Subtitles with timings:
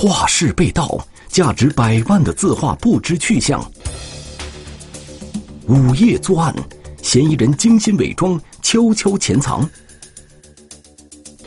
[0.00, 0.96] 画室被盗，
[1.26, 3.60] 价值百万的字画不知去向。
[5.66, 6.54] 午夜作案，
[7.02, 9.68] 嫌疑人精心伪装，悄悄潜藏。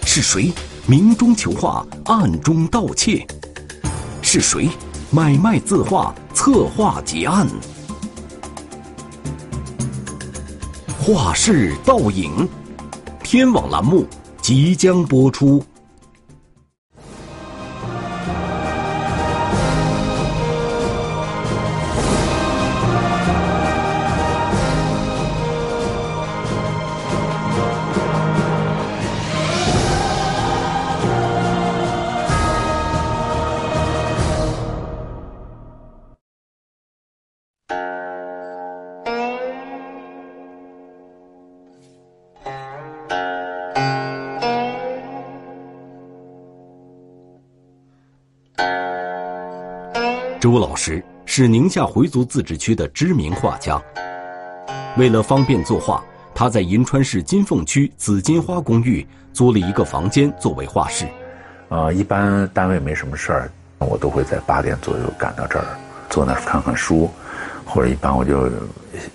[0.03, 0.51] 是谁
[0.85, 3.25] 明中求画，暗中盗窃？
[4.21, 4.69] 是谁
[5.11, 7.47] 买卖字画，策划结案？
[10.99, 12.45] 画室盗影，
[13.23, 14.05] 天网栏目
[14.41, 15.63] 即将播出。
[50.39, 53.79] 周老师是宁夏回族自治区的知名画家。
[54.97, 56.03] 为了方便作画，
[56.33, 61.05] 他在银川市金凤区紫金花公寓租了一个房间作为画室。
[61.69, 65.65] 呃，一般单位没什么事儿，我都会在八点左右赶到这儿，
[66.09, 67.09] 坐那儿看看书，
[67.65, 68.49] 或者一般我就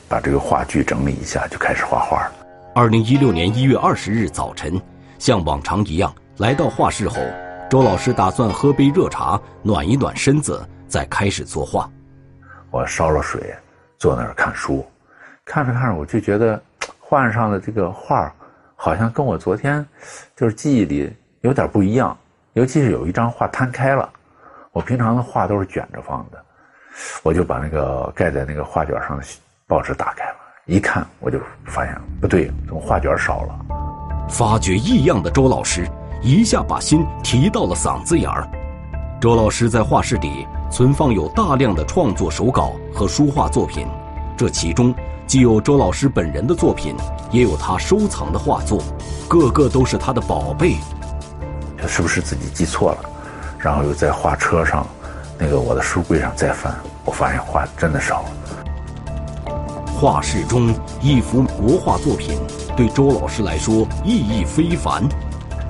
[0.09, 2.31] 把这个话剧整理一下，就开始画画。
[2.75, 4.81] 二零一六年一月二十日早晨，
[5.19, 7.17] 像往常一样来到画室后，
[7.69, 10.67] 周老师打算喝杯热茶暖一暖身子。
[10.89, 11.91] 再开始作画，
[12.71, 13.53] 我烧了水，
[13.99, 14.87] 坐那儿看书，
[15.45, 16.63] 看着看着我就觉得，
[17.01, 18.33] 画上的这个画
[18.77, 19.85] 好像跟我昨天
[20.37, 22.17] 就是记忆里有点不一样，
[22.53, 24.09] 尤其是有一张画摊开了，
[24.71, 26.41] 我平常的画都是卷着放的，
[27.25, 29.25] 我就把那个盖在那个画卷上的
[29.67, 33.59] 报纸打开了，一看我就发现不对，怎么画卷少了？
[34.29, 35.85] 发觉异样的周老师
[36.23, 38.49] 一下把心提到了嗓子眼儿。
[39.21, 40.47] 周老师在画室里。
[40.69, 43.87] 存放有大量的创作手稿和书画作品，
[44.37, 44.93] 这其中
[45.25, 46.97] 既有周老师本人的作品，
[47.31, 48.83] 也有他收藏的画作，
[49.29, 50.77] 个个都是他的宝贝。
[51.79, 52.99] 这是不是自己记错了？
[53.59, 54.85] 然后又在画车上，
[55.39, 59.55] 那个我的书柜上再翻，我发现画真的少了。
[59.95, 62.37] 画室中一幅国画作品，
[62.77, 65.09] 对周老师来说意义非凡。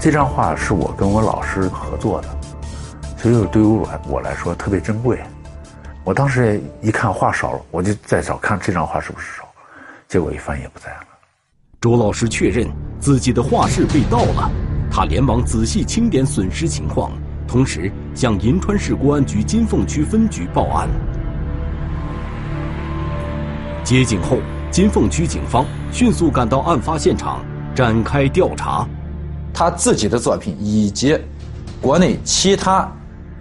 [0.06, 2.28] 这张画是我跟我老师合作的。
[3.16, 5.20] 所以对于我我来说特别珍贵，
[6.04, 9.42] 我当时一看画少了，我就再找看这张画是不是少，
[10.06, 11.06] 结果一翻也不在了。
[11.80, 14.48] 周老师确认自己的画室被盗了，
[14.92, 17.10] 他连忙仔细清点损失情况，
[17.48, 20.88] 同时向银川市公安局金凤区分局报案。
[23.82, 24.38] 接警后，
[24.70, 28.86] 金凤区警方迅速赶到案发现场展开调查。
[29.56, 31.18] 他自己的作品以及
[31.80, 32.86] 国内其他。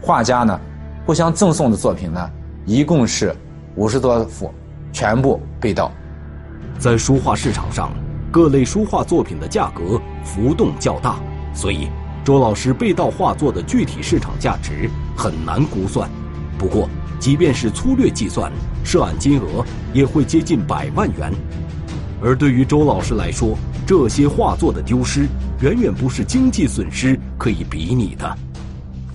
[0.01, 0.57] 画家呢，
[1.05, 2.31] 互相赠送的作品呢，
[2.65, 3.35] 一共是
[3.75, 4.49] 五十多幅，
[4.93, 5.91] 全部被盗。
[6.79, 7.91] 在书画市场上，
[8.31, 11.17] 各类书画作品的价格浮动较大，
[11.53, 11.89] 所以
[12.23, 16.09] 周老师被盗画作的具体市场价值很难估算。
[16.57, 16.87] 不过，
[17.19, 18.49] 即便是粗略计算，
[18.85, 21.29] 涉案金额也会接近百万元。
[22.21, 25.27] 而对于周老师来说，这些画作的丢失，
[25.61, 28.37] 远远不是经济损失可以比拟的。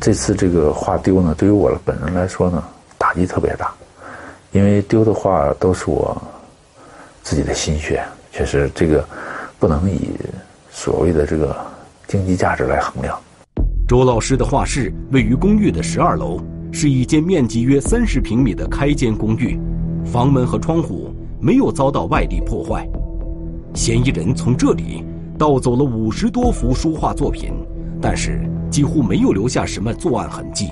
[0.00, 2.62] 这次这个画丢呢，对于我本人来说呢，
[2.96, 3.72] 打击特别大，
[4.52, 6.16] 因为丢的画都是我
[7.24, 8.00] 自己的心血，
[8.30, 9.04] 确实这个
[9.58, 10.12] 不能以
[10.70, 11.56] 所谓的这个
[12.06, 13.18] 经济价值来衡量。
[13.88, 19.58] 周老师的画室位于公寓的十二楼，是一间面积约三十平米的开间公寓，
[20.06, 22.88] 房门和窗户没有遭到外力破坏。
[23.74, 25.04] 嫌疑人从这里
[25.38, 27.52] 盗走了五十多幅书画作品，
[28.00, 28.40] 但是。
[28.70, 30.68] 几乎没有留下什么作案痕迹，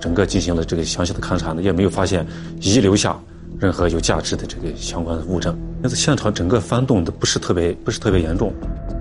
[0.00, 2.24] 整个进行了这个详细的勘查呢，也没有发现
[2.60, 3.18] 遗留下
[3.58, 5.58] 任何有价值的这个相关的物证。
[5.82, 8.52] 那在现场整个翻动的不是特别不是特别严重。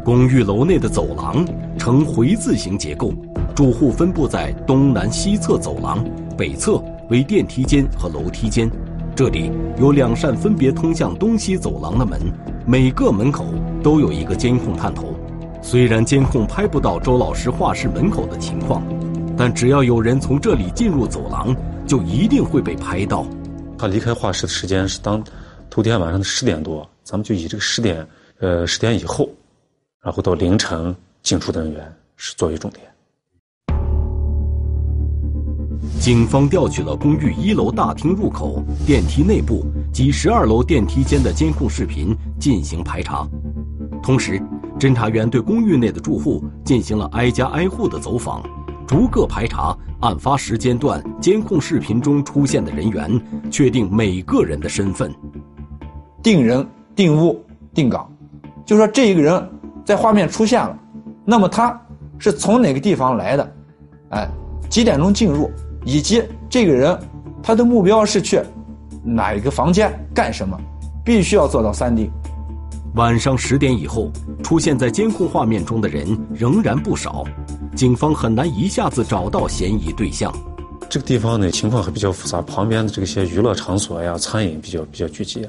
[0.03, 1.45] 公寓楼内的走廊
[1.77, 3.13] 呈回字形结构，
[3.55, 6.03] 住户分布在东南西侧走廊，
[6.35, 8.67] 北侧为电梯间和楼梯间。
[9.15, 12.19] 这里有两扇分别通向东西走廊的门，
[12.71, 13.47] 每个门口
[13.81, 15.15] 都有一个监控探头。
[15.59, 18.83] 虽然监控拍不到周老师画室门口的情况，
[19.35, 21.55] 但只要有人从这里进入走廊，
[21.87, 23.25] 就一定会被拍到。
[23.75, 25.19] 他离开画室的时间是当
[25.67, 28.05] 头天晚上的十点多，咱们就以这个十点，
[28.39, 29.27] 呃，十点以后，
[30.03, 32.85] 然后到凌晨进出的人员是作为重点。
[35.99, 43.27] 警方调取了公寓一楼大厅入口、电梯内部及十二楼电梯间的监控视频进行排查，
[44.01, 44.41] 同时。
[44.79, 48.41] 侦查员对公寓内的住户进行了挨家挨户的走访，
[48.87, 53.21] 逐个排查案发时间段监控视频中出现的人员，
[53.51, 55.13] 确定每个人的身份。
[56.23, 56.65] 定人、
[56.95, 57.43] 定物、
[57.73, 58.09] 定岗，
[58.65, 59.49] 就说这一个人
[59.83, 60.79] 在画面出现了，
[61.25, 61.77] 那么他
[62.17, 63.55] 是从哪个地方来的？
[64.11, 64.29] 哎，
[64.69, 65.51] 几点钟进入？
[65.83, 66.97] 以及这个人
[67.43, 68.39] 他的目标是去
[69.15, 70.59] 哪一个房间干什么？
[71.03, 72.11] 必须要做到三定。
[72.95, 74.11] 晚上十点以后，
[74.43, 77.23] 出现在监控画面中的人仍然不少，
[77.75, 80.33] 警方很难一下子找到嫌疑对象。
[80.89, 85.47] 这个地方呢，情况还比较复杂，旁边的这些娱乐场所呀、餐饮比较比较聚集，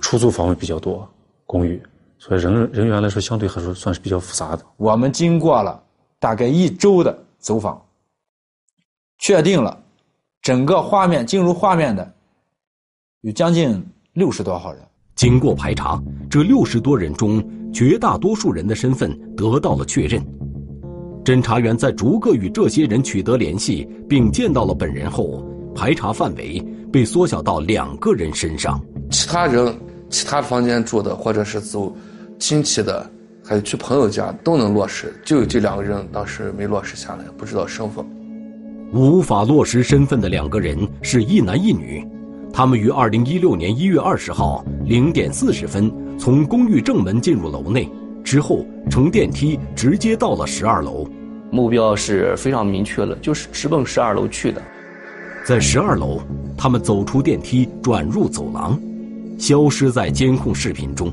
[0.00, 1.08] 出租房比较多，
[1.46, 1.80] 公寓，
[2.18, 4.64] 所以人人员来说，相对还是算是比较复杂的。
[4.76, 5.80] 我们经过了
[6.18, 7.80] 大概一周的走访，
[9.18, 9.78] 确定了
[10.42, 12.12] 整个画面进入画面的
[13.22, 13.80] 有将近
[14.14, 14.82] 六十多号人。
[15.14, 17.40] 经过排查，这六十多人中，
[17.72, 20.20] 绝大多数人的身份得到了确认。
[21.24, 26.60] 侦查员在逐个与这些人取得联系，并见到了本人后，排查范围
[26.92, 28.84] 被缩小到两个人身上。
[29.08, 29.72] 其他人，
[30.10, 31.94] 其他房间住的，或者是走
[32.40, 33.08] 亲戚的，
[33.44, 35.14] 还有去朋友家，都能落实。
[35.24, 38.04] 就有这两个人当时没落实下来，不知道身份。
[38.92, 42.04] 无法落实身份的两个人是一男一女。
[42.52, 47.88] 他们于二零一六年一月二十号零点四十分从公寓正门进入楼内，
[48.22, 51.08] 之后乘电梯直接到了十二楼。
[51.50, 54.62] 目标是非常明确的，就是直奔十二楼去的。
[55.46, 56.20] 在十二楼，
[56.56, 58.78] 他们走出电梯，转入走廊，
[59.38, 61.10] 消失在监控视频中。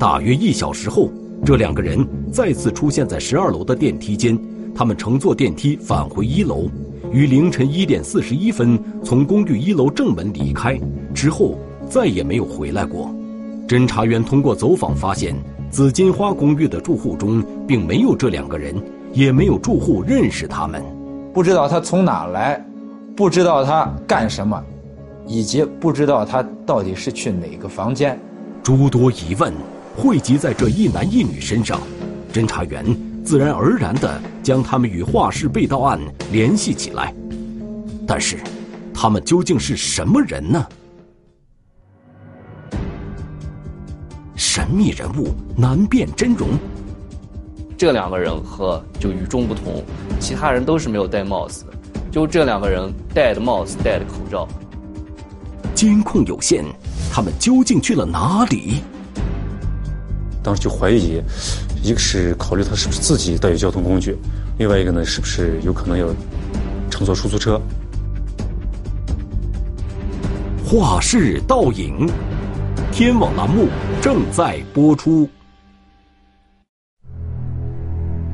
[0.00, 1.10] 大约一小时后，
[1.44, 4.36] 这两个人再次出现在十二楼的电梯间，
[4.74, 6.68] 他们乘坐电梯返回一楼。
[7.12, 10.78] 于凌晨一点四十一分从公寓一楼正门离开，
[11.14, 11.58] 之后
[11.88, 13.10] 再也没有回来过。
[13.66, 15.34] 侦查员通过走访发现，
[15.70, 18.74] 紫金花公寓的住户中并没有这两个人，
[19.12, 20.82] 也没有住户认识他们，
[21.32, 22.62] 不知道他从哪来，
[23.16, 24.62] 不知道他干什么，
[25.26, 28.18] 以及不知道他到底是去哪个房间。
[28.62, 29.52] 诸多疑问
[29.96, 31.80] 汇集在这一男一女身上，
[32.32, 32.84] 侦查员。
[33.28, 36.00] 自然而然地将他们与画室被盗案
[36.32, 37.14] 联系起来，
[38.06, 38.38] 但是，
[38.94, 40.66] 他们究竟是什么人呢？
[44.34, 46.48] 神秘人物难辨真容。
[47.76, 49.84] 这两个人和就与众不同，
[50.18, 51.72] 其他人都是没有戴帽子的，
[52.10, 54.48] 就这两个人戴的帽子、戴的口罩。
[55.74, 56.64] 监控有限，
[57.12, 58.82] 他们究竟去了哪里？
[60.48, 61.20] 当时就怀疑。
[61.82, 64.16] 一个是考虑他是不是自己带有交通工具，
[64.58, 66.06] 另外一个呢，是不是有可能要
[66.88, 67.60] 乘坐出租车？
[70.64, 72.08] 画室倒影，
[72.90, 73.68] 天网栏目
[74.00, 75.28] 正在播出。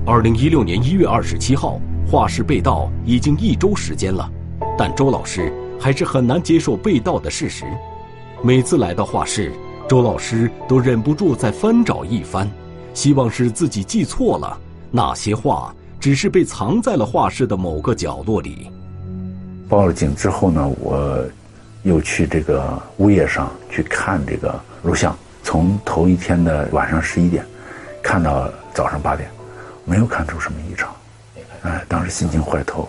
[0.07, 4.31] 二零一六年一月二十七号，画室被盗已经一周时间了，
[4.79, 7.65] 但周老师还是很难接受被盗的事实。
[8.41, 9.53] 每次来到画室，
[9.89, 12.51] 周老师都忍不住再翻找一番。
[12.93, 14.57] 希望是自己记错了，
[14.91, 18.71] 那些画只是被藏在了画室的某个角落里。
[19.69, 21.25] 报了警之后呢，我
[21.83, 24.55] 又去这个物业上去看这个
[24.85, 27.45] 录像，从头一天的晚上十一点
[28.01, 29.29] 看到早上八点，
[29.85, 30.95] 没有看出什么异常。
[31.63, 32.89] 哎，当时心情坏透。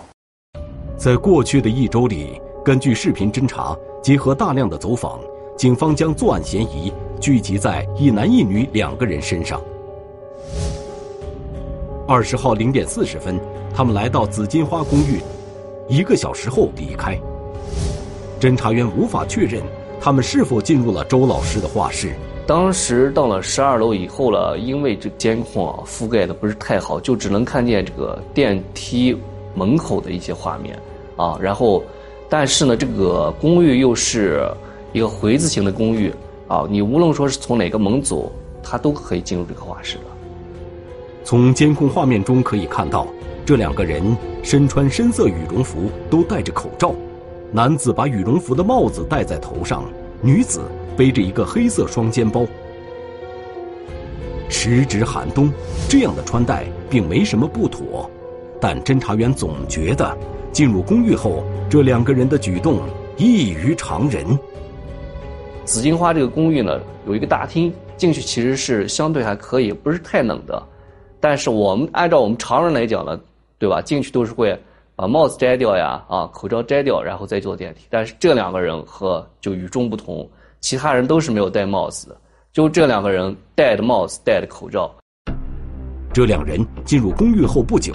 [0.96, 5.18] 在过去的一周里，根据视频侦查，结合大量的走访，
[5.56, 9.58] 警方将作案嫌疑聚集在一男一女两个人身上。
[12.06, 13.40] 二十号零点四十分，
[13.74, 15.18] 他们来到紫金花公寓，
[15.88, 17.18] 一个小时后离开。
[18.38, 19.62] 侦查员无法确认
[19.98, 22.12] 他们是否进入了周老师的画室。
[22.46, 29.16] 当时到了十二楼以后了，因为这监控啊覆盖的不是太好，就只能看见这个电梯
[29.54, 30.78] 门口的一些画面
[31.16, 31.38] 啊。
[31.40, 31.82] 然后，
[32.28, 34.46] 但是呢，这个公寓又是
[34.96, 36.10] 一个回字形的公寓
[36.48, 40.04] 啊，你无论说是从哪个门走，他都可以进入这个画室的。
[41.22, 43.06] 从监控画面中可以看到，
[43.44, 46.94] 这两个人身穿深色羽绒服，都戴着口罩。
[47.52, 49.84] 男子把羽绒服的帽子戴在头上，
[50.22, 50.62] 女子
[50.96, 52.46] 背着一个黑色双肩包。
[54.48, 55.52] 时值寒冬，
[55.90, 58.10] 这样的穿戴并没什么不妥，
[58.58, 60.16] 但侦查员总觉得，
[60.52, 62.78] 进入公寓后，这两个人的举动
[63.18, 64.26] 异于常人。
[65.66, 70.62] 紫荆花这个公寓呢，有一个大厅，进去其实是相对还可以，不是太冷的。
[71.18, 73.18] 但是我们按照我们常人来讲呢，
[73.58, 73.82] 对吧？
[73.82, 74.56] 进去都是会
[74.94, 77.80] 把帽子摘掉呀，啊，口罩摘掉，然后再坐电梯。
[77.90, 80.26] 但是这两个人和就与众不同，
[80.60, 82.16] 其他人都是没有戴帽子的，
[82.52, 84.88] 就这两个人戴的帽子，戴的口罩。
[86.12, 87.92] 这两人进入公寓后不久，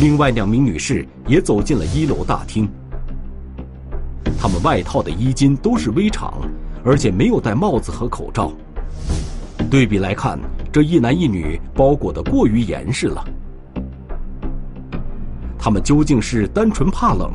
[0.00, 2.68] 另外两名女士也走进了一楼大厅。
[4.36, 6.42] 她们外套的衣襟都是微长，
[6.84, 8.52] 而且没有戴帽子和口罩。
[9.70, 10.38] 对比来看，
[10.70, 13.24] 这一男一女包裹得过于严实了。
[15.58, 17.32] 他们究竟是单纯怕冷，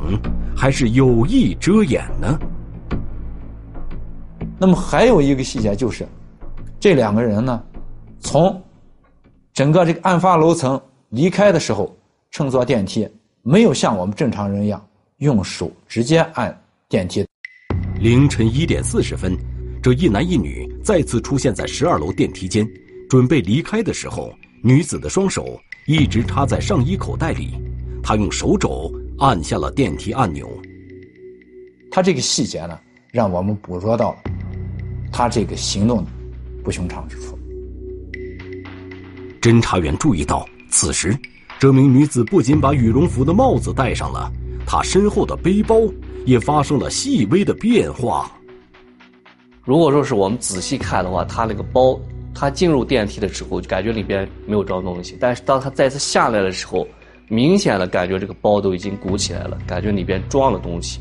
[0.55, 2.39] 还是有意遮掩呢？
[4.59, 6.07] 那么还有一个细节就是，
[6.79, 7.63] 这两个人呢，
[8.19, 8.61] 从
[9.53, 10.79] 整个这个案发楼层
[11.09, 11.95] 离开的时候，
[12.29, 13.09] 乘坐电梯
[13.41, 14.85] 没有像我们正常人一样
[15.17, 16.55] 用手直接按
[16.87, 17.25] 电梯。
[17.99, 19.37] 凌晨一点四十分，
[19.83, 22.65] 这一男一女再次出现在十二楼电梯间，
[23.09, 27.49] 准备离开的时候，女子的双手一直插在上衣口袋里，
[28.01, 30.49] 她用手肘按下了电梯按钮。
[31.91, 32.79] 他这个细节呢，
[33.11, 34.17] 让我们捕捉到了
[35.11, 36.09] 他这个行动的
[36.63, 37.37] 不寻常之处。
[39.41, 41.13] 侦查员注意到，此时
[41.59, 44.31] 这名女子不仅把羽绒服的帽子戴上了，
[44.65, 45.81] 她身后的背包
[46.25, 48.31] 也发生了细微的变化。
[49.63, 51.99] 如果说是我们仔细看的话，他那个包，
[52.33, 56.87] 他进入电梯的时候就感觉里边没有装东西，但是当他再次下来的时候，
[57.27, 60.99] 明显的感觉这个包都已经鼓起来了，感觉里边装了东西。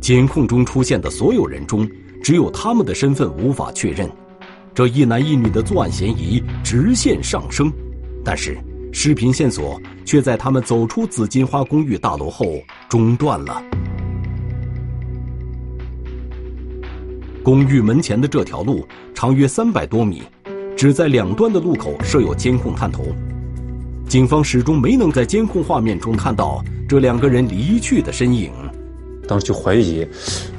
[0.00, 1.88] 监控中出现的所有人中，
[2.22, 4.10] 只有他们的身份无法确认。
[4.74, 7.72] 这一男一女的作案嫌疑直线上升，
[8.24, 8.56] 但是
[8.92, 12.46] 视频线索却在他们走出紫金花公寓大楼后
[12.88, 13.62] 中断了。
[17.48, 20.22] 公寓门前的这条路长约三百多米，
[20.76, 23.06] 只在两端的路口设有监控探头。
[24.06, 28.52] 警方始终没能在监控画面中看到这两个人离去的身影。
[29.26, 30.06] 当时就怀疑，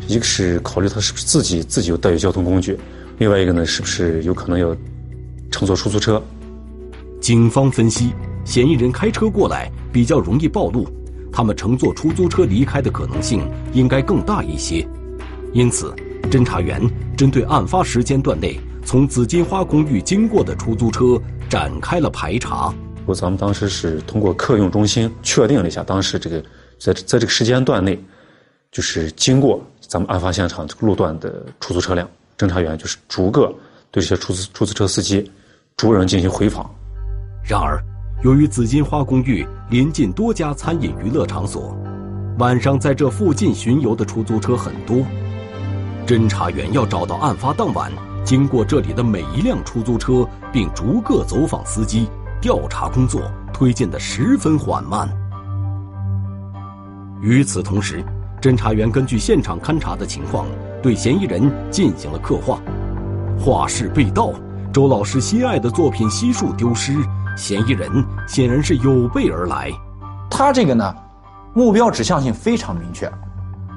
[0.08, 2.76] 一个是考虑他是不是自己自己有带有交通工具，
[3.20, 4.76] 另外一个呢是不是有可能要
[5.52, 6.20] 乘坐出租车。
[7.22, 10.88] 警方分析，嫌疑人开车过来比较容易暴露，
[11.32, 14.84] 他们乘坐出租车离开的可能性应该更大一些。
[15.54, 16.82] 因此，侦查员
[17.18, 22.74] 针对案发时间段内从紫金花公寓经过的出租车展开了排查。
[23.06, 26.44] 我咱们当时是通过客运中心确定了一下，当时这个
[26.78, 28.00] 在在这个时间段内。
[28.72, 32.08] 就是经过咱们案发现场这个路段的出租车辆，
[32.38, 33.48] 侦查员就是逐个
[33.90, 35.28] 对这些出租出租车司机
[35.76, 36.70] 逐人进行回访。
[37.44, 37.84] 然而，
[38.24, 41.76] 由于紫金花公寓临近多家餐饮娱乐场所，
[42.38, 45.04] 晚上在这附近巡游的出租车很多，
[46.10, 47.92] 侦查员要找到案发当晚
[48.26, 52.10] 经过这里的每一辆出租车，并逐个走访司机，
[52.42, 53.22] 调查工作
[53.54, 55.08] 推进的十分缓慢。
[57.22, 58.04] 与此同时，
[58.42, 60.48] 侦查员根据现场勘查的情况，
[60.82, 62.60] 对嫌疑人进行了刻画。
[63.40, 64.34] 画室被盗，
[64.74, 66.98] 周老师心爱的作品悉数丢失，
[67.38, 67.88] 嫌疑人
[68.28, 69.72] 显然是有备而来。
[70.28, 70.92] 他这个呢，
[71.54, 73.08] 目标指向性非常明确，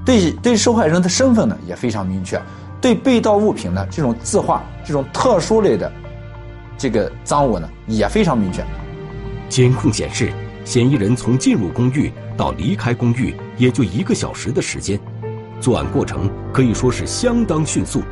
[0.04, 2.40] 对对受害人的身份呢也非常明确，
[2.80, 5.90] 对被盗物品呢这种字画这种特殊类的
[6.76, 8.64] 这个赃物呢也非常明确。
[9.48, 10.32] 监控显示，
[10.64, 13.34] 嫌疑人从进入公寓到离开公寓。
[13.58, 14.98] 也就一个小时的时间，
[15.60, 18.02] 作案过程可以说是相当迅速。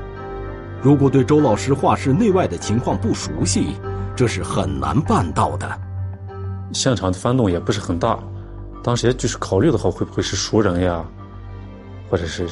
[0.81, 3.75] 如果对周老师画室内外的情况不熟悉，
[4.15, 5.69] 这是很难办到的。
[6.73, 8.17] 现场的翻动也不是很大，
[8.85, 11.05] 当时也就是考虑的话，会不会是熟人呀，
[12.11, 12.49] 或者是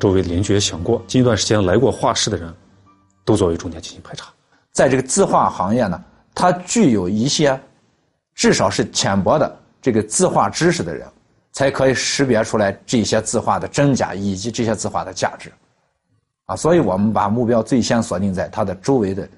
[0.00, 2.52] 周围的邻居也想过，近一段时间来过画室的人，
[3.24, 4.32] 都作为重点进行排查。
[4.72, 6.02] 在这个字画行业呢，
[6.34, 7.60] 它具有一些，
[8.34, 11.06] 至少是浅薄的这个字画知识的人。
[11.50, 15.50] 才可以识别出来这些字画的真假以及这些字画的价值，
[16.44, 19.28] 啊，所以我们把目标最先锁定在他的周围的。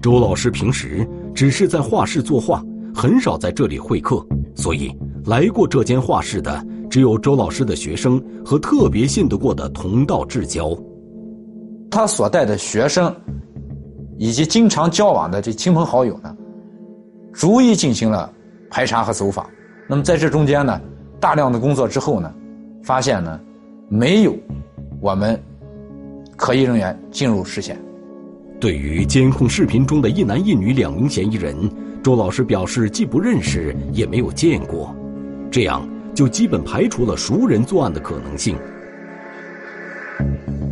[0.00, 10.76] 周老师平时只是在画室作画，很少在这里会客，所以来过这间画室的只有周老师的学生和特别信得过的同道至交。
[11.90, 13.10] 他所带的学生
[14.18, 16.36] 以及经常交往的这亲朋好友呢，
[17.32, 18.30] 逐一进行了
[18.68, 19.48] 排查和走访。
[19.88, 20.78] 那么在这中间呢？
[21.18, 22.30] 大量的工作之后呢，
[22.82, 23.40] 发现呢，
[23.88, 24.36] 没有
[25.00, 25.42] 我们
[26.36, 27.82] 可疑人员进入视线。
[28.60, 31.56] 对于监控视频中的一男一女两名嫌疑人，
[32.02, 34.94] 周老师表示既不认识也没有见过，
[35.50, 38.56] 这样就基本排除了熟人作案的可能性。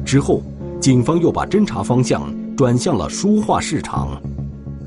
[0.05, 0.43] 之后，
[0.81, 4.21] 警方又把侦查方向转向了书画市场。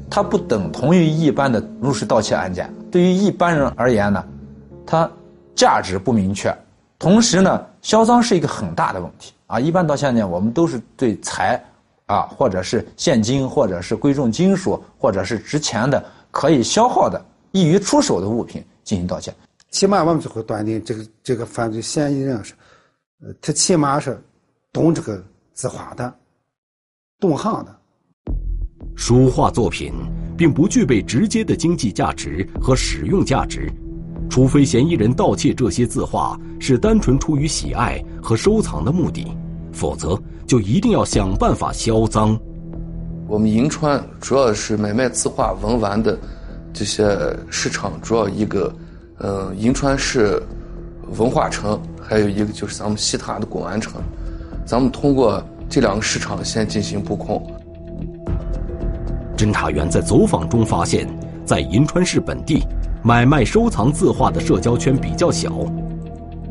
[0.10, 4.24] 它不等同于一般的入室盗窃案件，对于一般人而言呢，
[4.86, 5.10] 它。
[5.56, 6.52] 价值不明确，
[6.98, 9.60] 同时呢，销赃是一个很大的问题啊。
[9.60, 11.64] 一般到现在，我们都是对财，
[12.08, 19.32] 啊，或者是现金，或者是贵重金属，或者是值钱的可以消耗的、易于出手的物品进行盗窃。
[19.74, 22.53] 起码我们就会断定这个这个犯罪嫌疑人是，
[23.24, 24.24] 呃，他起码是
[24.72, 26.13] 懂这个字画的，
[27.20, 27.75] 懂行的。
[28.96, 29.92] 书画作品
[30.38, 33.68] 并不具备直接的经济价值和使用价值，
[34.30, 39.36] 除非嫌疑人盗窃这些字画是单纯出于喜爱和收藏的目的，
[39.72, 40.15] 否则
[40.46, 42.39] 就一定要想办法销赃。
[43.27, 46.15] 我们银川主要是买卖字画文玩的
[46.72, 47.03] 这些
[47.50, 48.72] 市场，主要一个。
[49.20, 50.41] 嗯，银川市
[51.17, 54.01] 文化城，还有一个就是咱们西塔的古玩城，
[54.65, 57.46] 咱们通过这两个市场先进行布控。
[59.38, 61.08] 侦查员在走访中发现，
[61.46, 62.63] 在银川市本地
[63.03, 65.51] 买卖收藏字画的社交圈比较小，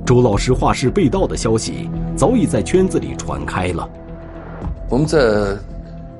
[0.04, 3.88] 周老师画室被盗的消息早已在圈子里传开了。
[4.88, 5.56] 我们在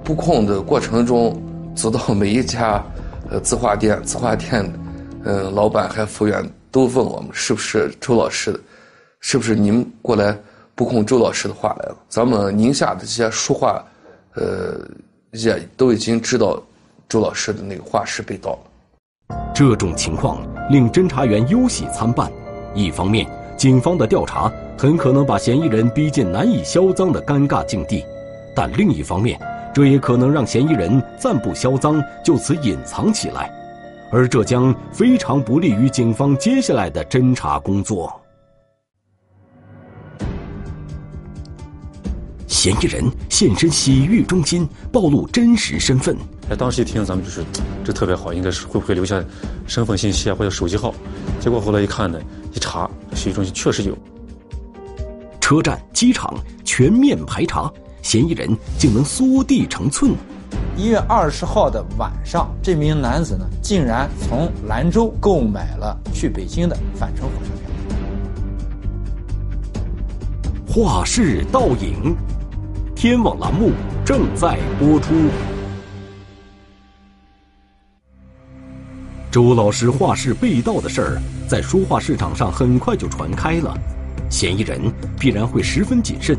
[0.03, 1.41] 布控的过程中，
[1.75, 2.83] 走到每一家
[3.31, 4.69] 呃字画店，字画店。
[5.25, 8.61] 嗯，老板还服务员都问我们是不是周老师的，
[9.21, 10.37] 是不是你们过来
[10.75, 11.97] 布控周老师的画来了？
[12.09, 13.85] 咱们宁夏的这些书画，
[14.35, 14.81] 呃，
[15.33, 16.61] 也都已经知道
[17.09, 19.39] 周老师的那个画室被盗了。
[19.55, 22.31] 这种情况令侦查员忧喜参半。
[22.75, 23.27] 一方面，
[23.57, 28.03] 警方的调查很可能把嫌疑人逼进难以销赃的尴尬境地；
[28.57, 29.39] 但另一方面，
[29.73, 33.53] 这也可能让嫌疑人暂不销赃，就此隐藏起来。
[34.13, 38.13] 而这将非常不利于警方接下来的侦查工作。
[42.47, 46.15] 嫌疑人现身洗浴中心，暴露真实身份。
[46.51, 47.43] 哎，当时一听，咱们就是
[47.83, 49.25] 这特别好，应该是会不会留下
[49.67, 50.95] 身份信息啊，或者手机号？
[51.41, 52.21] 结果后来一看呢，
[52.53, 53.97] 一查，洗浴中心确实有。
[55.41, 60.13] 车站、机场全面排查，嫌疑人竟能缩地成寸。
[60.75, 67.69] 一月二十号的晚上，这名男子呢，竟然从兰州购买了去北京的返程火车票。
[70.67, 72.17] 画室倒影，
[72.97, 75.13] 天网栏目正在播出。
[79.31, 83.77] 周老师画室被盗的事儿，在书画市场上很快就传开了，
[84.31, 84.81] 嫌疑人
[85.21, 86.35] 必然会十分谨慎，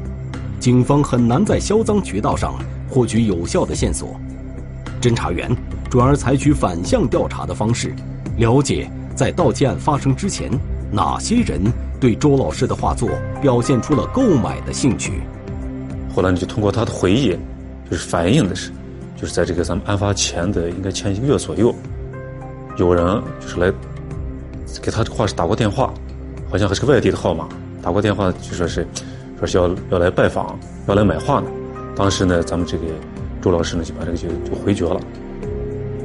[0.59, 2.55] 警方很难在销赃渠道上。
[2.89, 4.15] 获取有效的线索，
[5.03, 5.53] 侦查员
[5.89, 7.93] 转而采取反向调查的方式，
[8.37, 10.49] 了解在盗窃案发生之前，
[10.89, 11.61] 哪些人
[11.99, 13.09] 对周老师的画作
[13.41, 15.21] 表现出了购买的兴趣。
[16.15, 17.37] 后来你就通过他的回忆，
[17.91, 18.71] 就是反映的是，
[19.17, 21.75] 就是在这个咱们案发前的应该前一个月左右，
[22.77, 23.69] 有人就是来
[24.81, 25.93] 给他画室打过电话，
[26.49, 27.45] 好像还是个外地的号码，
[27.81, 28.87] 打过电话就说是
[29.37, 31.47] 说是要要来拜访，要来买画呢。
[31.95, 32.85] 当时呢，咱们这个
[33.43, 34.97] 周老师呢就把这个就就回绝了。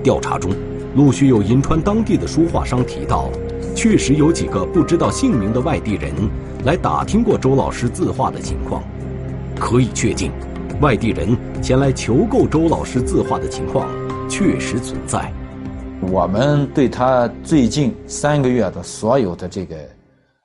[0.03, 0.51] 调查中，
[0.97, 3.31] 陆续有银川当地的书画商提到，
[3.77, 6.13] 确实有几个不知道姓名的外地人
[6.65, 8.83] 来打听过周老师字画的情况。
[9.57, 10.33] 可以确定，
[10.81, 13.89] 外地人前来求购周老师字画的情况
[14.29, 15.33] 确实存在。
[16.01, 19.77] 我们对他最近三个月的所有的这个，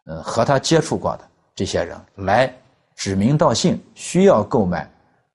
[0.05, 1.21] 呃，和他接触过的
[1.55, 2.53] 这些人来
[2.95, 4.87] 指名道姓需要购买。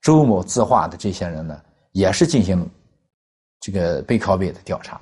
[0.08, 1.54] 周某字画的这些人呢，
[1.92, 2.66] 也是进行
[3.60, 4.98] 这个背靠背的调查。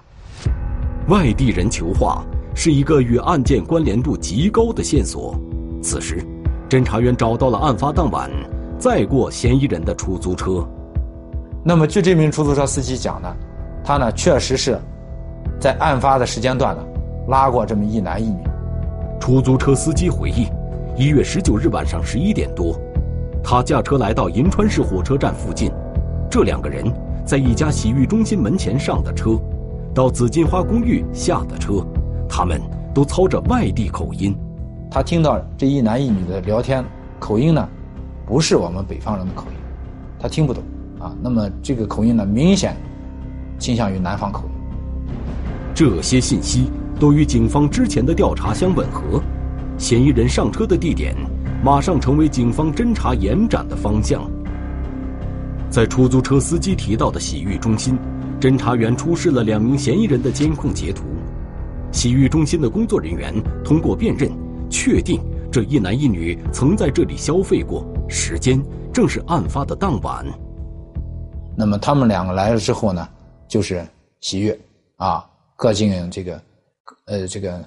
[1.06, 2.24] 外地人求画
[2.56, 5.38] 是一个与案件关联度极高的线索。
[5.80, 6.20] 此时，
[6.68, 8.28] 侦查员找到了案发当晚
[8.80, 10.68] 载过嫌疑人的出租车。
[11.64, 13.32] 那么，据这名出租车司机讲呢，
[13.84, 14.76] 他呢确实是
[15.60, 16.84] 在案发的时间段呢
[17.28, 18.42] 拉过这么一男一女。
[19.20, 20.48] 出租车司机回忆，
[21.00, 22.76] 一月十九日晚上十一点多。
[23.48, 25.70] 他驾车来到银川市火车站附近，
[26.28, 26.84] 这两个人
[27.24, 29.40] 在一家洗浴中心门前上的车，
[29.94, 31.74] 到紫金花公寓下的车，
[32.28, 32.60] 他们
[32.92, 34.36] 都操着外地口音。
[34.90, 36.84] 他听到这一男一女的聊天
[37.20, 37.68] 口音呢，
[38.26, 39.56] 不是我们北方人的口音，
[40.18, 40.60] 他听不懂
[40.98, 41.14] 啊。
[41.22, 42.74] 那么这个口音呢，明显
[43.60, 44.50] 倾向于南方口音。
[45.72, 49.22] 这些信息都与警方之前的调查相吻合，
[49.78, 51.14] 嫌疑人上车的地点。
[51.66, 54.30] 马上成为警方侦查延展的方向。
[55.68, 57.98] 在出租车司机提到的洗浴中心，
[58.40, 61.02] 侦查员出示了两名嫌疑人的监控截图。
[61.90, 64.30] 洗浴中心的工作人员通过辨认，
[64.70, 70.24] 确定这一男一女曾在这里消费过，时间正是案发的当晚。
[71.56, 73.08] 那么他们两个来了之后呢，
[73.48, 73.84] 就是
[74.20, 74.56] 洗浴，
[74.98, 76.40] 啊，各进这个，
[77.06, 77.64] 呃，这个，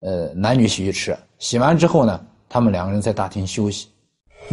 [0.00, 1.16] 呃，男女洗浴池。
[1.38, 2.20] 洗完之后呢。
[2.54, 3.88] 他们两个人在大厅休息。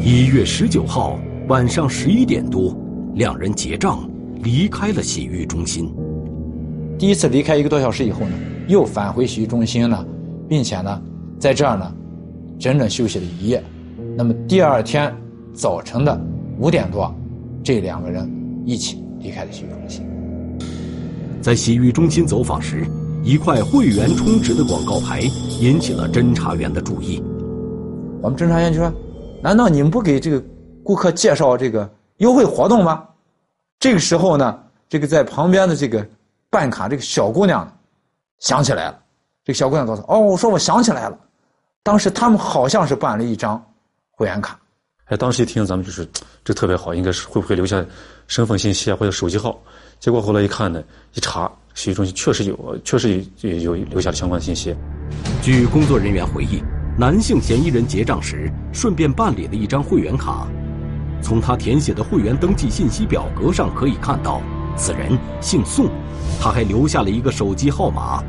[0.04, 2.76] 一月十九号晚上十一点多，
[3.14, 4.10] 两人结账
[4.42, 5.88] 离开了洗浴中心。
[6.98, 8.32] 第一次离开一个多小时以后呢，
[8.68, 10.04] 又返回洗浴中心呢，
[10.50, 11.00] 并且呢，
[11.38, 11.94] 在这儿呢，
[12.58, 13.64] 整整休息了一夜。
[14.18, 15.16] 那么第二天
[15.54, 16.20] 早晨的
[16.58, 17.14] 五点多，
[17.64, 18.28] 这两个人
[18.66, 20.04] 一起离开了洗浴中心。
[21.40, 22.84] 在洗浴中心走访时，
[23.24, 25.22] 一块会员充值的广告牌
[25.60, 27.22] 引起了侦查员的注意。
[28.22, 28.92] 我们侦查员就说
[29.42, 30.42] ：“难道你们不给这个
[30.84, 33.04] 顾客介绍这个优惠活动吗？”
[33.80, 36.08] 这个时候呢，这个在旁边的这个
[36.50, 37.68] 办卡这个小姑娘
[38.40, 39.00] 想起来了。
[39.44, 41.18] 这个小姑娘告诉：“哦，我说我想起来了，
[41.82, 43.62] 当时他们好像是办了一张
[44.12, 44.58] 会员卡。”
[45.06, 46.08] 哎，当时一听咱们就是
[46.44, 47.84] 这特别好，应该是会不会留下
[48.28, 49.60] 身份信息啊或者手机号？
[50.00, 50.82] 结果后来一看呢，
[51.16, 54.76] 一查，洗浴中心确实有，确实有有留下了相关信息。
[55.42, 56.64] 据工作人员回忆，
[56.98, 60.48] 男性嫌疑人结账时顺便办理了一张会员卡。
[61.22, 64.42] 从他填写的会员登记信息表格上可以看到，
[64.76, 65.88] 此人姓宋，
[66.40, 68.24] 他还留下了一个手机号码。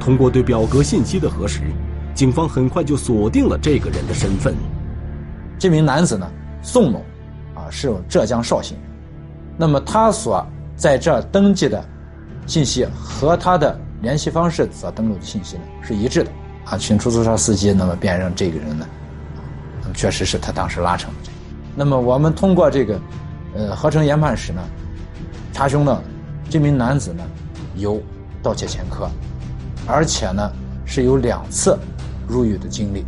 [0.00, 1.62] 通过对表格信息的核实，
[2.14, 4.54] 警方很快就锁定了这个人的身份。
[5.58, 6.26] 这名男子呢，
[6.62, 7.04] 宋某，
[7.54, 8.86] 啊，是浙江绍兴人。
[9.56, 11.82] 那么他所在这登记的
[12.46, 16.30] 信息和他的联系方式所登录的信息呢是一致的
[16.64, 18.86] 啊，请出租车司机那么辨认这个人呢，
[19.82, 21.30] 那么确实是他当时拉成的。
[21.76, 23.00] 那么我们通过这个
[23.54, 24.62] 呃合成研判室呢，
[25.52, 26.02] 查询了
[26.48, 27.22] 这名男子呢
[27.76, 28.00] 有
[28.42, 29.10] 盗窃前科，
[29.86, 30.50] 而且呢
[30.84, 31.78] 是有两次
[32.26, 33.04] 入狱的经历。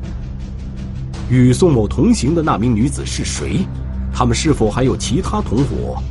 [1.29, 3.67] 与宋某同行的那名女子是谁？
[4.13, 6.03] 他们是否还有其他同伙？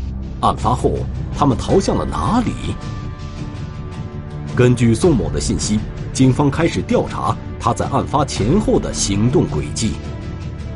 [0.41, 0.91] 案发后，
[1.37, 2.75] 他们逃向了哪里？
[4.55, 5.79] 根据宋某的信息，
[6.15, 9.95] 警方开始调查他在案发前后的行动轨迹。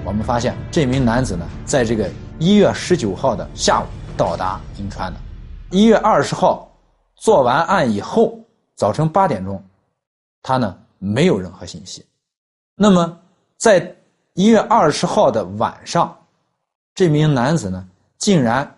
[0.03, 3.85] 我们发现这名男子呢，在这个一月十九号的下午
[4.17, 5.19] 到达银川的，
[5.71, 6.69] 一月二十号
[7.15, 8.37] 做完案以后，
[8.75, 9.63] 早晨八点钟，
[10.43, 12.05] 他呢没有任何信息。
[12.75, 13.17] 那么，
[13.55, 13.95] 在
[14.33, 16.13] 一月二十号的晚上，
[16.93, 18.69] 这名男子呢，竟然。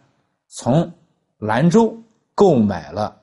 [0.53, 0.91] 从
[1.37, 1.97] 兰州
[2.35, 3.17] 购买了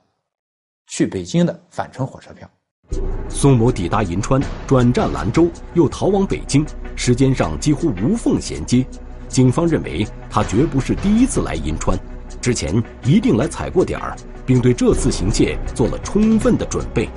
[0.87, 2.49] 去北京的返程火车票。
[3.29, 6.65] 宋某抵达银川，转战兰州，又逃往北京，
[6.95, 8.85] 时间上几乎无缝衔接。
[9.27, 11.97] 警方认为他绝不是第一次来银川，
[12.41, 14.15] 之前一定来踩过点儿，
[14.45, 17.07] 并对这次行窃做了充分的准备。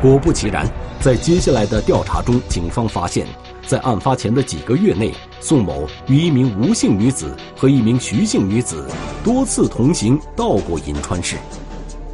[0.00, 0.66] 果不其然。
[0.98, 3.24] 在接下来的调查中，警方发现，
[3.66, 8.86] 在案发前的几个月内，宋某与一名吴姓女子和一名徐姓女子
[9.24, 11.36] 多次同行到过银川市。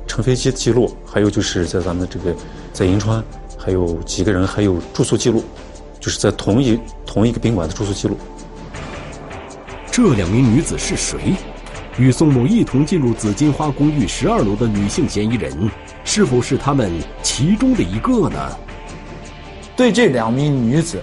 [0.07, 2.35] 乘飞机的记录，还有就是在咱们这个
[2.73, 3.23] 在银川，
[3.59, 5.45] 还有几个人还有住宿记录，
[6.01, 8.17] 就是在同一同一个宾馆的住宿记录。
[9.91, 11.35] 这两名女子是谁？
[11.99, 15.71] 与宋某一同进入紫金花公寓十二楼的女性嫌疑人，
[16.03, 16.91] 是否是他们
[17.23, 18.57] 其中的一个呢？
[19.77, 21.03] 对这两名女子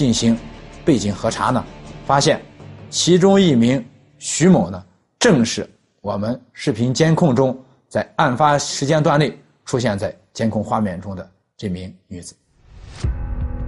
[0.00, 0.34] 进行
[0.82, 1.62] 背景核查呢，
[2.06, 2.40] 发现
[2.88, 3.84] 其中一名
[4.16, 4.82] 徐某呢，
[5.18, 5.68] 正是
[6.00, 7.54] 我们视频监控中
[7.86, 12.34] 在案发时间段内出现在监控画面中的这名女子。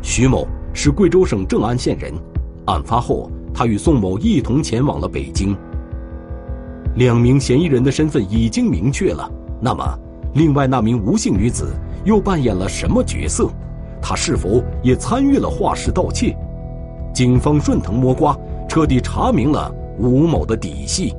[0.00, 2.14] 徐某是贵州省正安县人，
[2.64, 5.54] 案发后他与宋某一同前往了北京。
[6.96, 9.98] 两名嫌疑人的身份已经明确了，那么
[10.32, 11.74] 另外那名吴姓女子
[12.06, 13.50] 又扮演了什么角色？
[14.02, 16.36] 他是否也参与了画室盗窃？
[17.14, 18.36] 警方顺藤摸瓜，
[18.68, 21.14] 彻底查明了吴某的底细。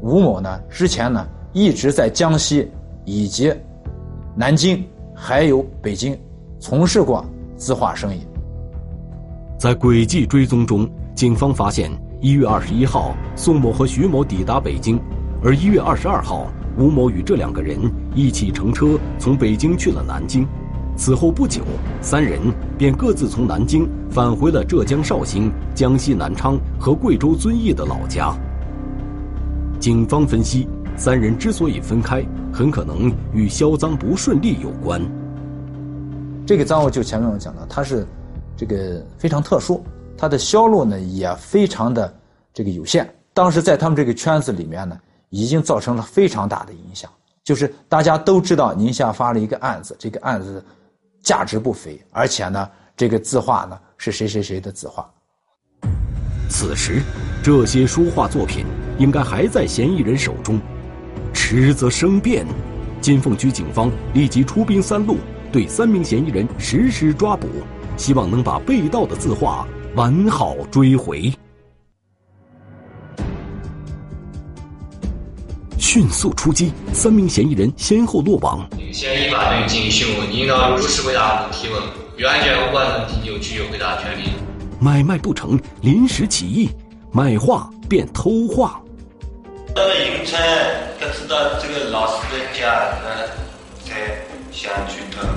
[0.00, 2.70] 吴某呢，之前呢一直在江西
[3.04, 3.52] 以及
[4.34, 4.82] 南京
[5.14, 6.18] 还有北京
[6.58, 7.24] 从事过
[7.56, 8.20] 字画生意。
[9.58, 14.98] 在轨迹追踪中，警方发现，一月二十一号，宋某和徐某抵达北京，
[15.44, 16.46] 而一月二十二号，
[16.78, 17.78] 吴某与这两个人
[18.14, 20.46] 一起乘车从北京去了南京。
[20.94, 21.62] 此后不久，
[22.00, 22.38] 三人
[22.78, 28.32] 便各自从南京返回了浙江绍兴、江西南昌和贵州遵义的老家。
[29.80, 35.02] 警方分析，三人之所以分开，很可能与销赃不顺利有关。
[36.46, 38.06] 这个赃物就前面我讲的，它是
[38.56, 39.82] 这个非常特殊，
[40.16, 42.14] 它的销路呢也非常的
[42.52, 43.12] 这个有限。
[43.32, 45.00] 当时在他们这个圈子里面呢，
[45.30, 47.10] 已经造成了非常大的影响，
[47.42, 50.62] 就是大家都知道宁夏发了一个案子，这个案子。
[51.22, 55.08] 价值不菲，而且呢，这个字画呢是谁谁谁的字画。
[56.48, 57.00] 此时，
[57.42, 58.66] 这些书画作品
[58.98, 60.60] 应该还在嫌疑人手中。
[61.32, 62.44] 迟则生变，
[63.00, 65.16] 金凤区警方立即出兵三路，
[65.50, 67.48] 对三名嫌疑人实施抓捕，
[67.96, 71.32] 希望能把被盗的字画完好追回。
[75.92, 78.66] 迅速出击，三名嫌疑人先后落网。
[78.90, 81.82] 先依法对你进行讯问，应当如实回答提问，
[82.16, 84.30] 与案件无关的问题你有具有回答权利。
[84.80, 86.70] 买卖不成，临时起意，
[87.12, 88.80] 买画变偷画。
[89.74, 90.42] 到了银川，
[90.98, 92.72] 他知道这个老师的家，
[93.04, 93.26] 那
[93.86, 94.16] 才
[94.50, 95.28] 想去偷。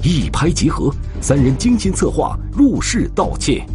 [0.00, 3.66] 一拍即合，三人精心策划入室盗窃。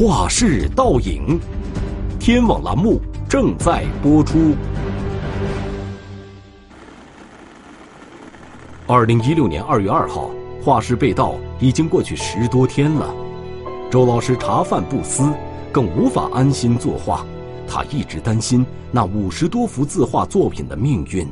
[0.00, 1.40] 画室盗影，
[2.20, 4.54] 天网栏目正在播出。
[8.86, 10.30] 二零一六年二月二号，
[10.62, 13.12] 画室被盗已经过去十多天了。
[13.90, 15.32] 周老师茶饭不思，
[15.72, 17.26] 更无法安心作画。
[17.66, 21.26] 他一直担心那五十多幅字画作品的命运。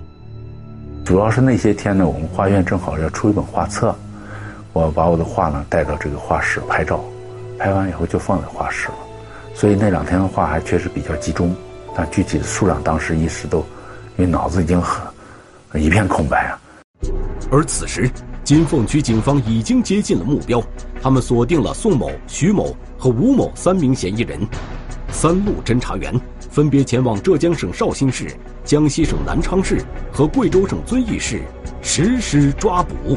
[1.04, 3.94] 主要是那些天呢，我们画院正好要出一本画册，
[4.72, 6.98] 我把我的画呢带到这个画室拍照，
[7.58, 8.94] 拍完以后就放在画室了。
[9.54, 11.54] 所以那两天的画还确实比较集中，
[11.94, 13.58] 但具体的数量当时一时都，
[14.16, 16.60] 因为脑子已经很一片空白啊。
[17.50, 18.10] 而此时，
[18.44, 20.62] 金凤区警方已经接近了目标，
[21.02, 24.40] 他们锁定了宋某、徐某和吴某三名嫌疑人，
[25.10, 26.12] 三路侦查员
[26.50, 28.26] 分别前往浙江省绍兴市、
[28.64, 29.80] 江西省南昌市
[30.12, 31.42] 和贵州省遵义市
[31.82, 33.16] 实施抓捕。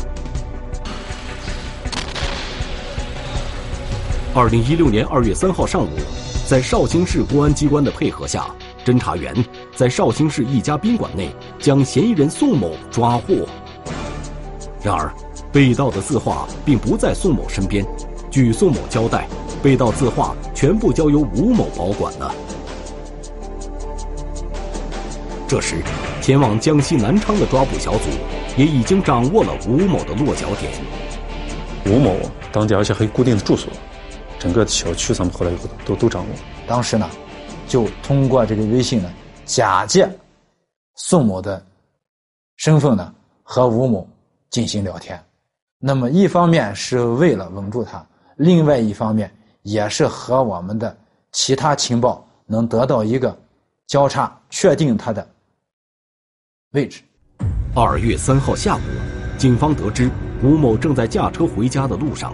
[4.35, 5.89] 二零一六年二月三号上午，
[6.47, 8.45] 在绍兴市公安机关的配合下，
[8.85, 9.33] 侦查员
[9.75, 13.47] 在绍兴市一家宾馆内将嫌疑人宋某抓获。
[14.83, 15.11] 然而，
[15.51, 17.83] 被盗的字画并不在宋某身边。
[18.29, 19.27] 据宋某交代，
[19.63, 22.33] 被盗字画全部交由吴某保管了。
[25.47, 25.77] 这时，
[26.21, 28.05] 前往江西南昌的抓捕小组
[28.55, 30.71] 也已经掌握了吴某的落脚点。
[31.87, 32.15] 吴某
[32.51, 33.71] 当地而且还有固定的住所，
[34.39, 36.35] 整个小区咱们后来以后都都掌握。
[36.65, 37.07] 当时呢，
[37.67, 39.11] 就通过这个微信呢，
[39.45, 40.09] 假借
[40.95, 41.63] 宋某的
[42.55, 44.07] 身份呢，和吴某。
[44.51, 45.23] 进行聊天，
[45.77, 48.03] 那么一方面是为了稳住他，
[48.35, 50.97] 另外一方面也是和我们的
[51.31, 53.37] 其他情报能得到一个
[53.85, 55.29] 交叉，确定他的
[56.71, 57.03] 位置。
[57.75, 58.81] 二月三号下午，
[59.37, 60.09] 警方得知
[60.41, 62.33] 吴某正在驾车回家的路上，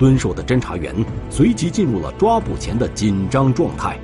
[0.00, 0.94] 蹲守的侦查员
[1.28, 3.98] 随即进入了抓捕前的紧张状态。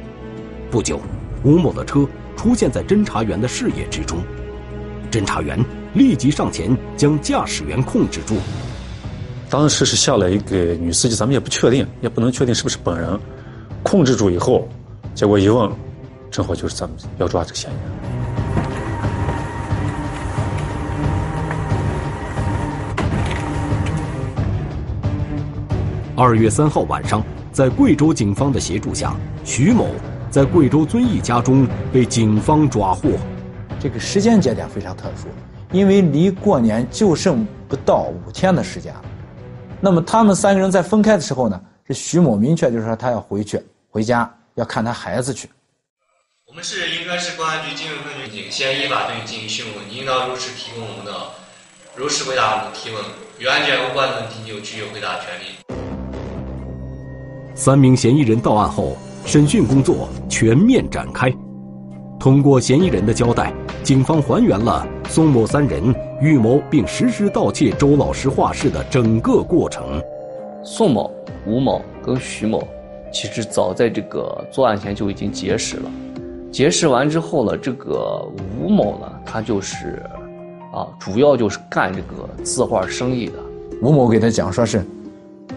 [0.71, 1.01] 不久，
[1.43, 2.07] 吴某的车
[2.37, 4.19] 出现在侦查员的视野之中，
[5.11, 5.59] 侦查员。
[5.95, 8.37] 立即上前将驾驶员控制住。
[9.49, 13.19] 当时是下来一个女司机，咱们也不确定，也不能确定是不是本人。
[13.83, 14.69] 控制住以后，
[15.15, 15.73] 结果一问，
[16.31, 17.96] 正好就是咱们要抓这个嫌疑人。
[26.18, 29.90] 二月三号晚上，在贵州警方的协助下，徐某
[30.31, 33.11] 在贵州遵义家中被警方抓获。
[33.79, 35.29] 这个时间节点非常特殊。
[35.72, 39.05] 因为离过年就剩不到五天的时间了，
[39.79, 45.50] 那么他们三个人在分开的时候呢，是徐某明确就是说他要回去回家要看他孩子去。
[46.48, 51.12] 我们是银川市公安局金融分局警，先依法对你进行讯问，你应当如实提供我们的，
[51.94, 53.05] 如实回答我们的提问，
[53.38, 55.65] 与案件无关的问题你有具有回答权利。
[57.59, 61.33] 三名嫌疑人到案后，审讯工作全面展开。
[62.21, 63.51] 通过嫌疑人的交代，
[63.83, 65.83] 警方还原了宋某三人
[66.21, 70.03] 预谋并实施盗窃周老师画室的整个过程。
[70.62, 71.11] 宋某、
[71.47, 72.62] 吴某跟徐某，
[73.11, 75.90] 其实早在这个作案前就已经结识了。
[76.53, 78.23] 结识完之后呢，这个
[78.61, 80.03] 吴某呢，他就是，
[80.75, 83.33] 啊，主要就是干这个字画生意的。
[83.81, 84.85] 吴某给他讲说是，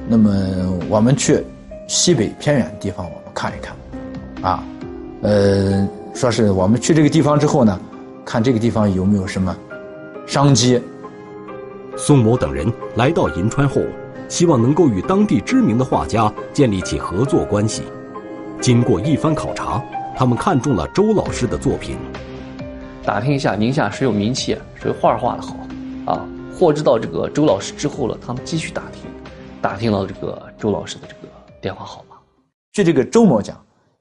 [0.07, 0.31] 那么
[0.89, 1.43] 我们去
[1.89, 3.75] 西北偏远的地方，我们看一看，
[4.43, 4.63] 啊，
[5.23, 5.85] 呃。
[6.11, 7.79] 说是我们去这个地方之后呢，
[8.25, 9.55] 看这个地方有没有什么
[10.27, 10.81] 商机。
[11.95, 13.79] 宋某等人来到银川后，
[14.27, 17.83] 希望能够与当地知名的画家建立起合作关系。
[18.59, 19.81] 经过一番考察，
[20.17, 21.95] 他们看中了周老师的作品，
[23.05, 25.55] 打听一下宁夏谁有名气，谁画画的好，
[26.05, 29.03] 啊，获知到这个周老师之后了，他们继续打听，
[29.61, 31.18] 打听到这个周老师的这个
[31.61, 32.15] 电话号码。
[32.71, 33.55] 据这个周某讲，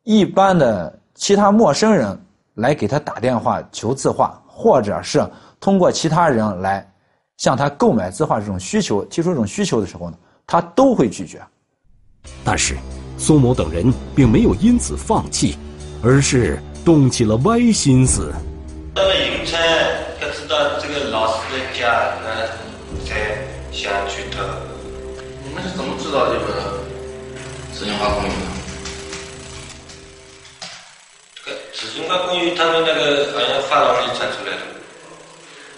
[0.04, 0.96] 一般的。
[1.20, 2.16] 其他陌生人
[2.54, 5.20] 来给他打电话求字画，或者是
[5.58, 6.88] 通过其他人来
[7.38, 10.16] 向他购买字画这种需求提出这种需求的时候呢，
[10.46, 11.42] 他都会拒绝。
[12.44, 12.76] 但是，
[13.18, 15.58] 苏某等人并没有因此放弃，
[16.04, 18.32] 而是动起了歪心思。
[18.94, 19.60] 到了银川，
[20.20, 22.46] 他知道这个老师的家，那
[23.04, 23.42] 才
[23.72, 24.38] 想去偷。
[25.44, 26.77] 你们是怎么知道这个
[27.78, 28.28] 四川话口音
[31.46, 31.52] 的？
[31.72, 34.62] 紫金花公寓他们那个好像发廊里传出来的。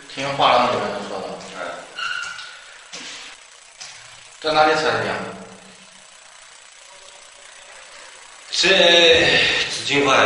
[0.08, 1.26] 听画廊里面说的。
[1.58, 1.60] 哎，
[4.40, 5.14] 在哪里传的呀？
[8.50, 8.66] 在
[9.70, 10.16] 紫金花，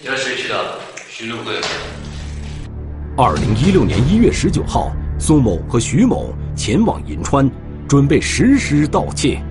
[0.00, 0.78] 你和谁去的？
[1.08, 1.58] 徐路会。
[3.16, 7.50] 二零一六年一月十九号，宋某和徐某前往银川，
[7.90, 9.42] 准备实施盗窃。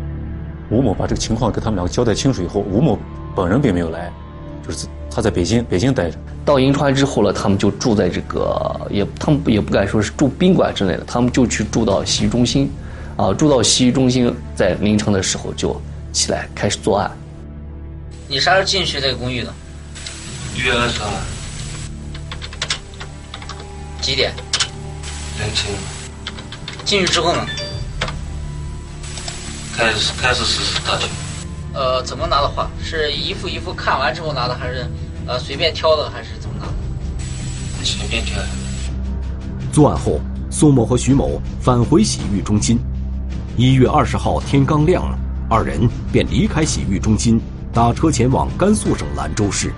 [0.70, 2.98] 吴某把这个情况跟他们两个交代清楚以后，吴某
[3.36, 4.10] 本人并没有来，
[4.66, 6.18] 就是他在北京北京待着。
[6.46, 12.72] 到银川之后呢，他们就住在这个也他们也不敢说是住宾馆之类的，他们就去住到洗浴中心，
[13.18, 15.76] 啊，住到洗浴中心，在凌晨的时候就
[16.14, 17.12] 起来开始作案。
[18.30, 19.54] 你啥时候进去这个公寓的？
[20.56, 21.10] 一月二十号
[24.00, 24.32] 几点？
[25.40, 25.70] 凌晨
[26.86, 27.46] 进去之后呢？
[29.80, 31.08] 开始开始实施盗窃。
[31.74, 32.70] 呃，怎么拿的画？
[32.84, 34.86] 是一幅一幅看完之后拿的，还是
[35.26, 36.74] 呃随便挑的，还是怎么拿的？
[37.82, 38.38] 随便挑。
[39.72, 40.20] 作案后，
[40.52, 42.78] 宋某和徐某返回洗浴中心。
[43.56, 45.18] 一月二十号天刚亮，
[45.50, 47.40] 二人便离开洗浴中心，
[47.72, 49.72] 打车前往甘肃省兰州市。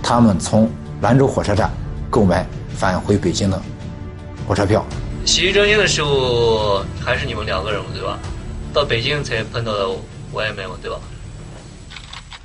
[0.00, 1.68] 他们从兰州火车站
[2.08, 3.60] 购买返回北京的
[4.46, 4.86] 火车票。
[5.24, 8.16] 洗浴中心的时候还是你们两个人对吧？
[8.72, 9.88] 到北京才碰到的
[10.32, 10.98] 外卖嘛，对吧？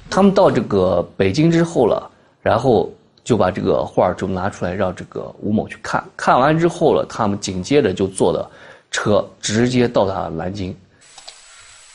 [0.09, 2.09] 他们到这个北京之后了，
[2.41, 2.91] 然后
[3.23, 8.49] 就把这个画就拿出来让这个吴某去看，看完之后了，他们紧接着就坐的
[8.91, 10.75] 车直接到达南京。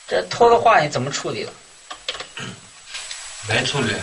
[0.07, 1.53] 这偷的画你怎么处理的？
[3.49, 3.95] 没处理。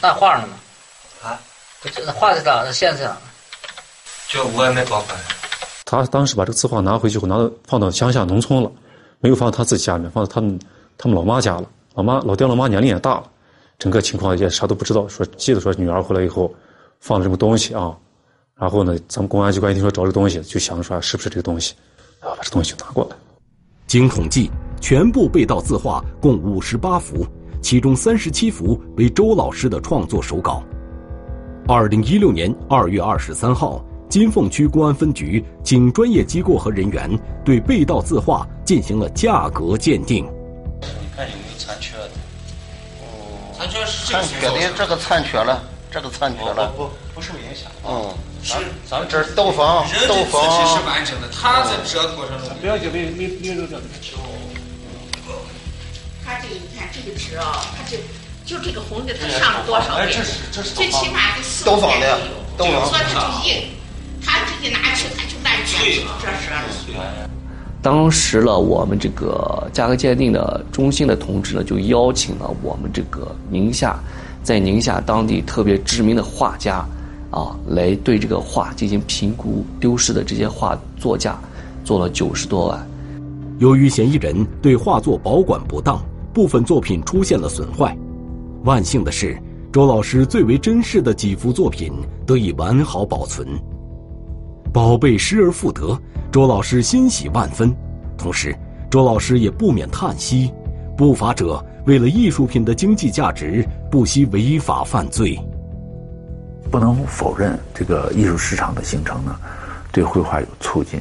[0.00, 0.48] 那画呢？
[1.24, 1.38] 啊？
[1.82, 2.70] 这画在哪？
[2.72, 3.16] 现在在哪？
[4.28, 5.18] 叫外卖保管。
[5.90, 8.70] 他当时把这个字画拿回去后，拿到放到乡下农村了，
[9.20, 10.58] 没有放到他自己家里面，放到他们
[10.98, 11.64] 他们老妈家了。
[11.94, 13.24] 老妈老爹老妈年龄也大了，
[13.78, 15.08] 整个情况也啥都不知道。
[15.08, 16.52] 说记得说女儿回来以后
[17.00, 17.96] 放了这么东西啊，
[18.54, 21.74] 然后呢，咱们公安机关一听说找这个东西，就想说是不是这个东西，
[22.20, 23.16] 啊，把这东西就拿过来。
[23.86, 24.50] 经统计，
[24.82, 27.26] 全部被盗字画共五十八幅，
[27.62, 30.62] 其中三十七幅为周老师的创作手稿。
[31.66, 33.82] 二零一六年二月二十三号。
[34.08, 37.10] 金凤区公安分局经专业机构和人员
[37.44, 40.24] 对被盗字画进行了价格鉴定。
[40.80, 42.10] 你看有没有残缺的？
[43.02, 46.72] 哦，残缺是残缺的这个残缺了，这个残缺了。
[46.74, 47.70] 不不不受影响。
[47.86, 48.54] 嗯，是
[48.88, 49.92] 咱们这是斗房，斗房。
[50.00, 52.48] 人的字体是完整的，他在折过程中。
[52.62, 53.82] 不要紧，没没没有这个。
[56.24, 57.98] 他这个你看这个纸啊，他这
[58.46, 60.08] 就这个红的，它上了多少遍？
[60.08, 62.18] 这是这是最起码得四斗五遍房的，
[62.58, 63.68] 就说他就硬，
[64.24, 66.98] 他直接拿去他就烂全这是。
[67.80, 73.96] 当时呢，我们这个价格鉴定的中心的同志呢，就邀请了我们这个宁夏，
[74.42, 76.84] 在宁夏当地特别知名的画家，
[77.30, 81.38] 啊，来对这个画进行评估，丢失的这些画作价
[81.84, 82.86] 做了九十多万。
[83.60, 86.02] 由于嫌疑人对画作保管不当，
[86.34, 87.96] 部分作品出现了损坏。
[88.64, 89.40] 万幸的是，
[89.72, 91.92] 周老师最为珍视的几幅作品
[92.26, 93.46] 得以完好保存。
[94.72, 95.98] 宝贝失而复得，
[96.30, 97.74] 周老师欣喜万分。
[98.16, 98.54] 同时，
[98.90, 100.52] 周老师也不免叹息：
[100.96, 105.38] 不法者为了艺术品的经济价值，不惜违法犯罪。
[106.70, 109.34] 不能否认，这个艺术市场的形成呢，
[109.90, 111.00] 对绘画有促进，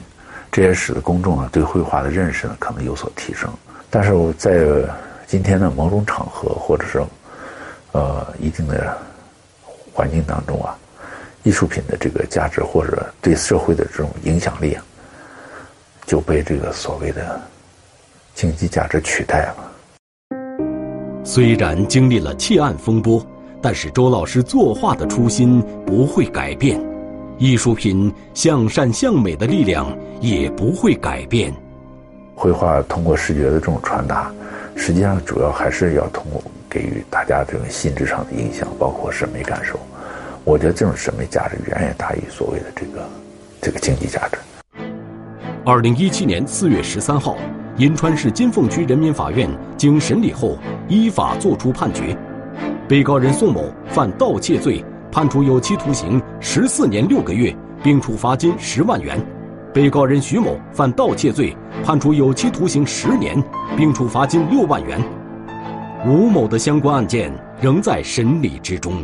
[0.49, 3.49] 这也使得公众呢对绘画的认识呢可能有所提升。
[3.89, 4.65] 但是我在
[5.25, 7.03] 今天的某种场合或者是
[7.91, 8.97] 呃一定的
[9.91, 10.77] 环境当中啊，
[11.47, 14.83] 艺术品的这个价值或者对社会的这种影响力啊，
[16.05, 17.39] 就被这个所谓的
[18.35, 19.71] 经济价值取代了。
[21.23, 23.25] 虽然经历了窃案风波，
[23.61, 26.77] 但是周老师作画的初心不会改变，
[27.37, 31.53] 艺术品向善向美的力量也不会改变。
[32.35, 34.29] 绘画通过视觉的这种传达，
[34.75, 39.79] 实际上主要还是要通过给予大家这种心智上的影响，包括审美感受。
[40.47, 43.09] 我觉得这种审美价值远远大于所谓的这个
[43.61, 44.37] 这个经济价值。
[45.65, 47.35] 二零一七年四月十三号，
[47.75, 52.17] 银川市金凤区人民法院经审理后，依法作出判决：
[52.87, 54.81] 被告人宋某犯盗窃罪，
[55.11, 59.19] 判处有期徒刑十四年六个月，并处罚金十万元；
[59.73, 63.43] 被告人徐某犯盗窃罪，判处有期徒刑十年，
[63.75, 64.97] 并处罚金六万元。
[66.05, 69.03] 吴某的相关案件仍在审理之中。